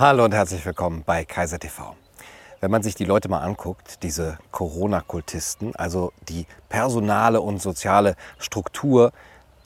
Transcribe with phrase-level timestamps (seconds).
[0.00, 1.96] Hallo und herzlich willkommen bei Kaiser TV.
[2.60, 9.10] Wenn man sich die Leute mal anguckt, diese Corona-Kultisten, also die personale und soziale Struktur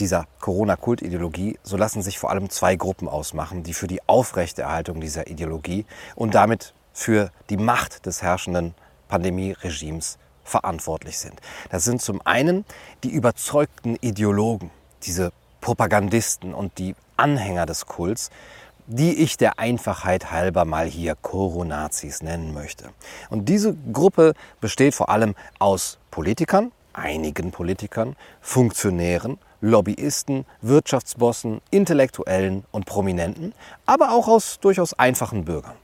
[0.01, 5.27] dieser Corona-Kultideologie, so lassen sich vor allem zwei Gruppen ausmachen, die für die Aufrechterhaltung dieser
[5.27, 5.85] Ideologie
[6.15, 8.75] und damit für die Macht des herrschenden
[9.09, 11.39] Pandemieregimes verantwortlich sind.
[11.69, 12.65] Das sind zum einen
[13.05, 14.71] die überzeugten Ideologen,
[15.03, 18.31] diese Propagandisten und die Anhänger des Kults,
[18.87, 22.91] die ich der Einfachheit halber mal hier Coronazis nennen möchte.
[23.31, 32.85] Und diese Gruppe besteht vor allem aus Politikern, einigen Politikern, Funktionären, Lobbyisten, Wirtschaftsbossen, Intellektuellen und
[32.85, 33.55] Prominenten,
[33.87, 35.77] aber auch aus durchaus einfachen Bürgern.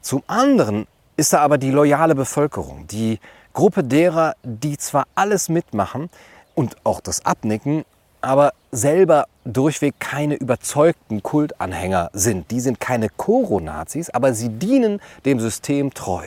[0.00, 3.18] Zum anderen ist da aber die loyale Bevölkerung, die
[3.52, 6.10] Gruppe derer, die zwar alles mitmachen
[6.54, 7.84] und auch das abnicken,
[8.24, 12.50] aber selber durchweg keine überzeugten Kultanhänger sind.
[12.50, 16.24] Die sind keine Koro-Nazis, aber sie dienen dem System treu,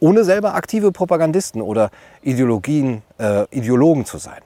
[0.00, 1.90] ohne selber aktive Propagandisten oder
[2.22, 4.40] Ideologien, äh, Ideologen zu sein.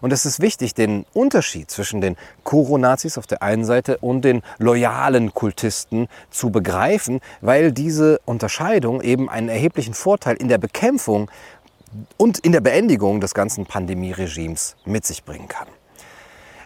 [0.00, 4.42] Und es ist wichtig, den Unterschied zwischen den Koro-Nazis auf der einen Seite und den
[4.58, 11.30] loyalen Kultisten zu begreifen, weil diese Unterscheidung eben einen erheblichen Vorteil in der Bekämpfung
[12.16, 15.66] und in der Beendigung des ganzen Pandemieregimes mit sich bringen kann.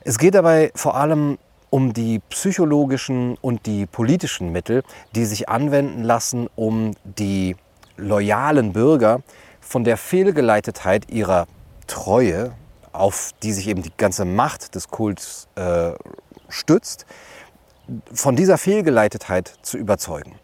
[0.06, 1.38] Es geht dabei vor allem
[1.70, 4.82] um die psychologischen und die politischen Mittel,
[5.14, 7.56] die sich anwenden lassen, um die
[7.96, 9.22] loyalen Bürger
[9.62, 11.46] von der Fehlgeleitetheit ihrer
[11.86, 12.52] Treue,
[12.92, 15.92] auf die sich eben die ganze Macht des Kults äh,
[16.50, 17.06] stützt,
[18.12, 20.34] von dieser Fehlgeleitetheit zu überzeugen.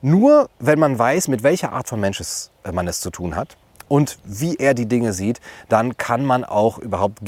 [0.00, 2.22] Nur wenn man weiß, mit welcher Art von Mensch
[2.72, 3.58] man es zu tun hat,
[3.90, 7.24] und wie er die Dinge sieht, dann kann man auch überhaupt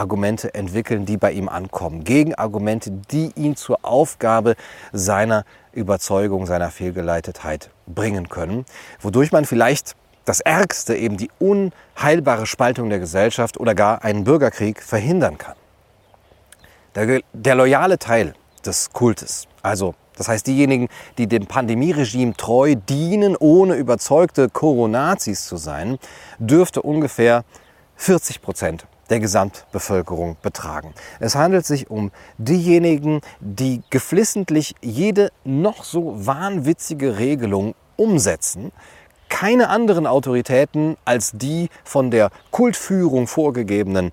[0.00, 2.04] Gegenargumente entwickeln, die bei ihm ankommen.
[2.04, 4.56] Gegenargumente, die ihn zur Aufgabe
[4.92, 8.64] seiner Überzeugung, seiner Fehlgeleitetheit bringen können,
[9.00, 9.94] wodurch man vielleicht
[10.24, 15.56] das Ärgste, eben die unheilbare Spaltung der Gesellschaft oder gar einen Bürgerkrieg verhindern kann.
[16.94, 18.32] Der, der loyale Teil
[18.64, 20.88] des Kultes, also das heißt, diejenigen,
[21.18, 25.98] die dem Pandemieregime treu dienen, ohne überzeugte Coronazis zu sein,
[26.38, 27.44] dürfte ungefähr
[27.96, 30.94] 40 Prozent der Gesamtbevölkerung betragen.
[31.18, 38.72] Es handelt sich um diejenigen, die geflissentlich jede noch so wahnwitzige Regelung umsetzen,
[39.28, 44.12] keine anderen Autoritäten als die von der Kultführung vorgegebenen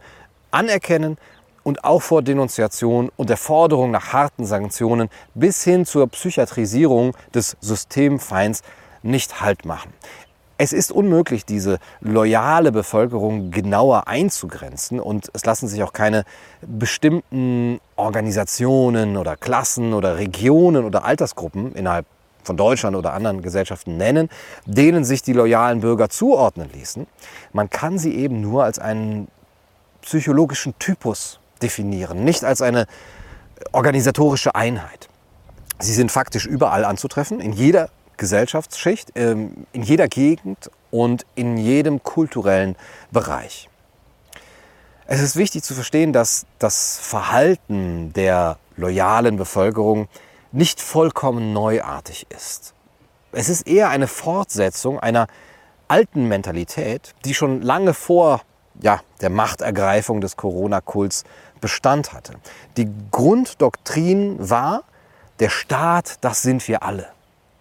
[0.52, 1.18] anerkennen
[1.64, 7.58] und auch vor Denunziation und der Forderung nach harten Sanktionen bis hin zur Psychiatrisierung des
[7.60, 8.62] Systemfeinds
[9.04, 9.92] nicht Halt machen.
[10.60, 16.24] Es ist unmöglich, diese loyale Bevölkerung genauer einzugrenzen und es lassen sich auch keine
[16.62, 22.08] bestimmten Organisationen oder Klassen oder Regionen oder Altersgruppen innerhalb
[22.44, 24.30] von Deutschland oder anderen Gesellschaften nennen,
[24.66, 27.06] denen sich die loyalen Bürger zuordnen ließen.
[27.54, 29.28] Man kann sie eben nur als einen
[30.02, 32.88] psychologischen Typus definieren, nicht als eine
[33.74, 35.08] organisatorische Einheit.
[35.80, 42.04] Sie sind faktisch überall anzutreffen, in jeder Gesellschaftsschicht, ähm, in jeder Gegend und in jedem
[42.04, 42.76] kulturellen
[43.12, 43.70] Bereich.
[45.06, 50.10] Es ist wichtig zu verstehen, dass das Verhalten der loyalen Bevölkerung
[50.52, 52.74] nicht vollkommen neuartig ist.
[53.32, 55.28] Es ist eher eine Fortsetzung einer
[55.88, 58.42] alten Mentalität, die schon lange vor
[58.82, 61.24] ja, der Machtergreifung des Corona-Kults
[61.62, 62.34] Bestand hatte.
[62.78, 64.84] Die Grunddoktrin war,
[65.40, 67.08] der Staat, das sind wir alle.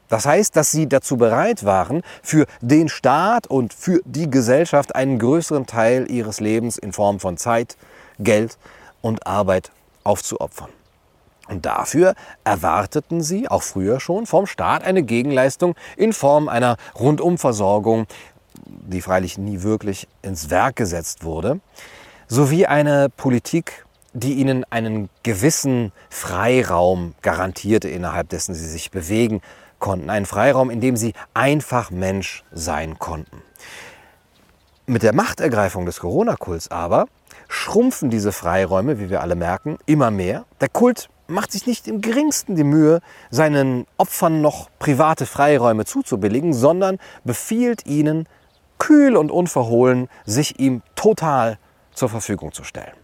[0.08, 5.18] Das heißt, dass sie dazu bereit waren, für den Staat und für die Gesellschaft einen
[5.18, 7.76] größeren Teil ihres Lebens in Form von Zeit,
[8.18, 8.58] Geld
[9.02, 9.70] und Arbeit
[10.04, 10.70] aufzuopfern.
[11.48, 18.06] Und dafür erwarteten sie, auch früher schon, vom Staat eine Gegenleistung in Form einer Rundumversorgung,
[18.64, 21.60] die freilich nie wirklich ins Werk gesetzt wurde,
[22.26, 23.84] sowie eine Politik
[24.18, 29.42] die ihnen einen gewissen Freiraum garantierte, innerhalb dessen sie sich bewegen
[29.86, 30.10] konnten.
[30.10, 33.40] Einen Freiraum, in dem sie einfach Mensch sein konnten.
[34.86, 37.06] Mit der Machtergreifung des Corona-Kults aber
[37.46, 40.44] schrumpfen diese Freiräume, wie wir alle merken, immer mehr.
[40.60, 43.00] Der Kult macht sich nicht im geringsten die Mühe,
[43.30, 48.28] seinen Opfern noch private Freiräume zuzubilligen, sondern befiehlt ihnen,
[48.78, 51.58] kühl und unverhohlen, sich ihm total
[51.92, 52.96] zur Verfügung zu stellen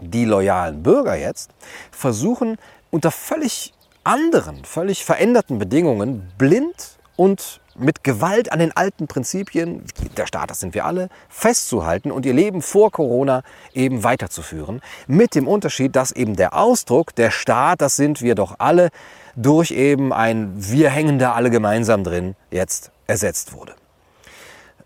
[0.00, 1.50] die loyalen Bürger jetzt
[1.90, 2.56] versuchen
[2.90, 3.72] unter völlig
[4.04, 9.84] anderen, völlig veränderten Bedingungen blind und mit Gewalt an den alten Prinzipien,
[10.16, 13.42] der Staat, das sind wir alle, festzuhalten und ihr Leben vor Corona
[13.72, 14.80] eben weiterzuführen.
[15.06, 18.90] Mit dem Unterschied, dass eben der Ausdruck, der Staat, das sind wir doch alle,
[19.36, 23.74] durch eben ein Wir hängen da alle gemeinsam drin jetzt ersetzt wurde.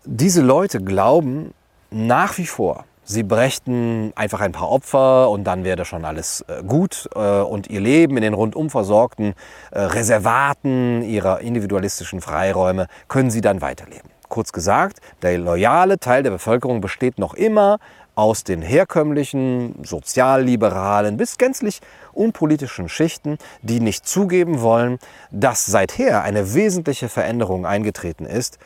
[0.05, 1.53] Diese Leute glauben
[1.89, 6.63] nach wie vor, sie brächten einfach ein paar Opfer und dann wäre schon alles äh,
[6.63, 9.33] gut äh, und ihr Leben in den rundum versorgten
[9.71, 14.09] äh, Reservaten ihrer individualistischen Freiräume können sie dann weiterleben.
[14.27, 17.77] Kurz gesagt, der loyale Teil der Bevölkerung besteht noch immer
[18.15, 21.81] aus den herkömmlichen sozialliberalen bis gänzlich
[22.13, 24.99] unpolitischen Schichten, die nicht zugeben wollen,
[25.31, 28.57] dass seither eine wesentliche Veränderung eingetreten ist,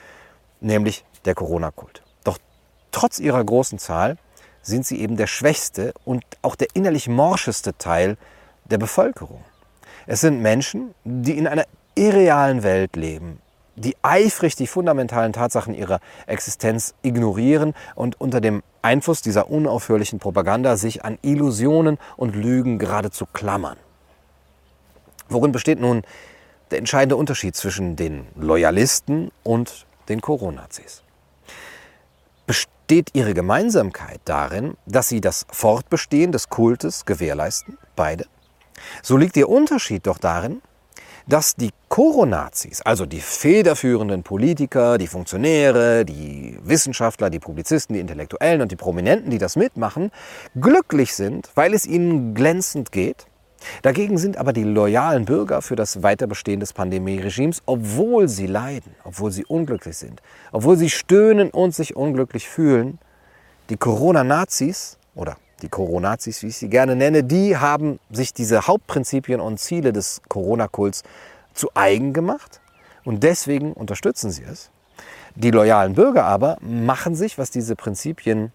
[0.61, 2.03] nämlich der Corona-Kult.
[2.23, 2.37] Doch
[2.91, 4.17] trotz ihrer großen Zahl
[4.69, 8.17] sind sie eben der schwächste und auch der innerlich morscheste Teil
[8.65, 9.43] der Bevölkerung.
[10.07, 13.41] Es sind Menschen, die in einer irrealen Welt leben,
[13.75, 20.77] die eifrig die fundamentalen Tatsachen ihrer Existenz ignorieren und unter dem Einfluss dieser unaufhörlichen Propaganda
[20.77, 23.77] sich an Illusionen und Lügen geradezu klammern.
[25.27, 26.03] Worin besteht nun
[26.71, 31.03] der entscheidende Unterschied zwischen den Loyalisten und den Coronazis?
[32.89, 37.77] Besteht ihre Gemeinsamkeit darin, dass sie das Fortbestehen des Kultes gewährleisten?
[37.95, 38.25] Beide.
[39.03, 40.63] So liegt ihr Unterschied doch darin,
[41.27, 48.63] dass die Koronazis, also die federführenden Politiker, die Funktionäre, die Wissenschaftler, die Publizisten, die Intellektuellen
[48.63, 50.09] und die Prominenten, die das mitmachen,
[50.59, 53.27] glücklich sind, weil es ihnen glänzend geht.
[53.81, 59.31] Dagegen sind aber die loyalen Bürger für das Weiterbestehen des Pandemieregimes, obwohl sie leiden, obwohl
[59.31, 60.21] sie unglücklich sind,
[60.51, 62.99] obwohl sie stöhnen und sich unglücklich fühlen,
[63.69, 69.41] die Corona-Nazis oder die Coronazis, wie ich sie gerne nenne, die haben sich diese Hauptprinzipien
[69.41, 71.03] und Ziele des Corona-Kults
[71.53, 72.61] zu eigen gemacht
[73.03, 74.71] und deswegen unterstützen sie es.
[75.35, 78.51] Die loyalen Bürger aber machen sich, was diese Prinzipien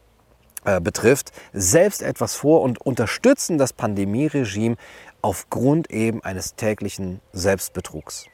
[0.64, 4.76] äh, betrifft, selbst etwas vor und unterstützen das Pandemieregime
[5.22, 8.26] aufgrund eben eines täglichen Selbstbetrugs.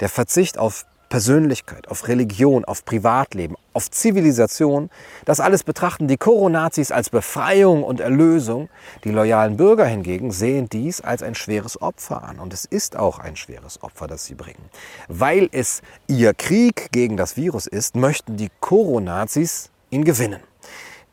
[0.00, 4.90] Der Verzicht auf Persönlichkeit, auf Religion, auf Privatleben, auf Zivilisation.
[5.24, 8.68] Das alles betrachten die Koronazis als Befreiung und Erlösung.
[9.04, 12.38] Die loyalen Bürger hingegen sehen dies als ein schweres Opfer an.
[12.38, 14.68] Und es ist auch ein schweres Opfer, das sie bringen.
[15.08, 20.40] Weil es ihr Krieg gegen das Virus ist, möchten die Koronazis ihn gewinnen.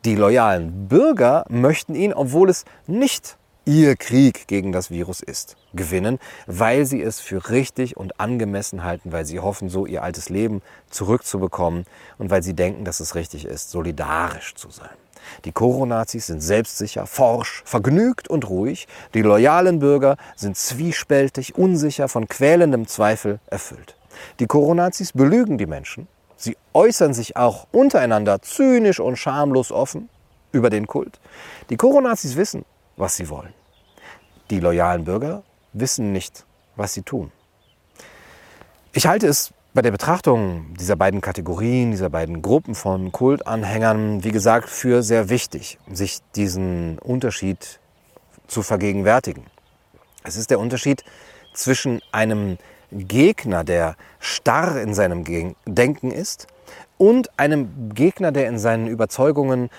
[0.06, 6.20] Die loyalen Bürger möchten ihn, obwohl es nicht ihr Krieg gegen das Virus ist, gewinnen,
[6.46, 10.62] weil sie es für richtig und angemessen halten, weil sie hoffen, so ihr altes Leben
[10.90, 11.86] zurückzubekommen
[12.18, 14.90] und weil sie denken, dass es richtig ist, solidarisch zu sein.
[15.46, 18.90] Die Koronazis sind selbstsicher, forsch, vergnügt und ruhig.
[19.14, 23.96] Die loyalen Bürger sind zwiespältig, unsicher, von quälendem Zweifel erfüllt.
[24.42, 26.10] Die Koronazis belügen die Menschen.
[26.44, 30.10] Sie äußern sich auch untereinander zynisch und schamlos offen
[30.52, 31.22] über den Kult.
[31.70, 32.66] Die Koronazis wissen,
[32.98, 33.54] was sie wollen.
[34.50, 36.46] Die loyalen Bürger wissen nicht,
[36.76, 37.32] was sie tun.
[38.92, 44.32] Ich halte es bei der Betrachtung dieser beiden Kategorien, dieser beiden Gruppen von Kultanhängern, wie
[44.32, 47.80] gesagt, für sehr wichtig, sich diesen Unterschied
[48.48, 49.46] zu vergegenwärtigen.
[50.26, 51.06] Es ist der Unterschied
[51.54, 52.58] zwischen einem
[52.94, 55.24] Gegner, der starr in seinem
[55.66, 56.48] Denken ist,
[56.98, 59.70] und einem Gegner, der in seinen Überzeugungen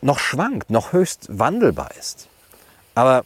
[0.00, 2.28] noch schwankt, noch höchst wandelbar ist.
[2.94, 3.24] Aber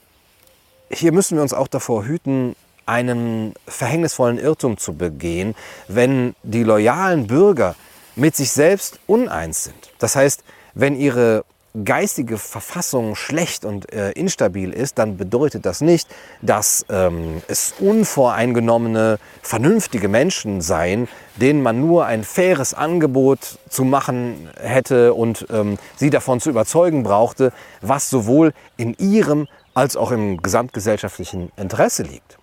[0.91, 2.55] hier müssen wir uns auch davor hüten,
[2.87, 5.57] einen verhängnisvollen Irrtum zu begehen,
[5.89, 7.75] wenn die loyalen Bürger
[8.15, 9.93] mit sich selbst uneins sind.
[9.99, 11.45] Das heißt, wenn ihre
[11.85, 16.09] geistige Verfassung schlecht und äh, instabil ist, dann bedeutet das nicht,
[16.43, 24.49] dass ähm, es unvoreingenommene, vernünftige Menschen seien, denen man nur ein faires Angebot zu machen
[24.61, 30.41] hätte und ähm, sie davon zu überzeugen brauchte, was sowohl in ihrem als auch im
[30.41, 32.39] gesamtgesellschaftlichen Interesse liegt.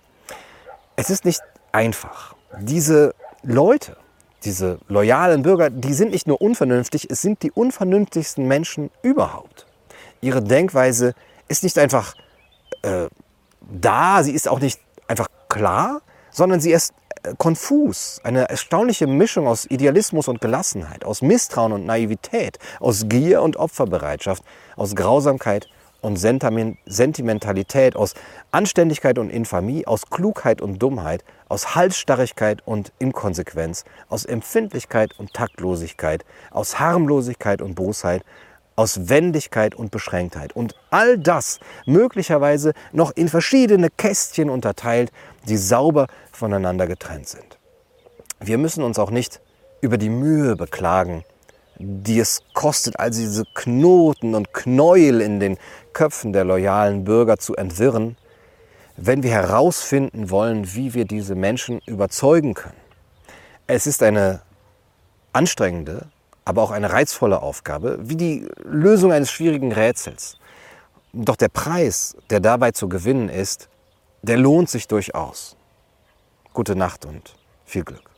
[0.96, 1.40] Es ist nicht
[1.72, 2.36] einfach.
[2.60, 3.96] Diese Leute,
[4.44, 9.66] diese loyalen Bürger, die sind nicht nur unvernünftig, es sind die unvernünftigsten Menschen überhaupt.
[10.20, 11.14] Ihre Denkweise
[11.48, 12.14] ist nicht einfach
[12.82, 13.08] äh,
[13.60, 18.20] da, sie ist auch nicht einfach klar, sondern sie ist äh, konfus.
[18.24, 24.42] Eine erstaunliche Mischung aus Idealismus und Gelassenheit, aus Misstrauen und Naivität, aus Gier und Opferbereitschaft,
[24.76, 25.68] aus Grausamkeit
[26.04, 28.12] und Sentimentalität, aus
[28.50, 36.26] Anständigkeit und Infamie, aus Klugheit und Dummheit, aus Halsstarrigkeit und Inkonsequenz, aus Empfindlichkeit und Taktlosigkeit,
[36.50, 38.22] aus Harmlosigkeit und Bosheit,
[38.76, 40.54] aus Wendigkeit und Beschränktheit.
[40.54, 45.10] Und all das möglicherweise noch in verschiedene Kästchen unterteilt,
[45.48, 47.58] die sauber voneinander getrennt sind.
[48.40, 49.40] Wir müssen uns auch nicht
[49.80, 51.24] über die Mühe beklagen,
[51.78, 55.58] die es kostet, all diese Knoten und Knäuel in den
[55.92, 58.16] Köpfen der loyalen Bürger zu entwirren,
[58.96, 62.76] wenn wir herausfinden wollen, wie wir diese Menschen überzeugen können.
[63.66, 64.42] Es ist eine
[65.32, 66.06] anstrengende,
[66.44, 70.38] aber auch eine reizvolle Aufgabe, wie die Lösung eines schwierigen Rätsels.
[71.12, 73.68] Doch der Preis, der dabei zu gewinnen ist,
[74.22, 75.56] der lohnt sich durchaus.
[76.52, 78.10] Gute Nacht und viel Glück.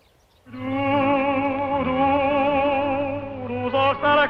[4.01, 4.29] Para